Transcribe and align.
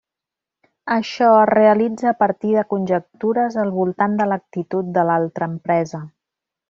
Això 0.93 1.27
es 1.41 1.49
realitza 1.49 2.09
a 2.11 2.13
partir 2.23 2.55
de 2.55 2.63
conjectures 2.75 3.59
al 3.65 3.75
voltant 3.77 4.17
de 4.23 4.31
l'actitud 4.33 4.91
de 4.97 5.05
l'altra 5.11 5.51
empresa. 5.55 6.01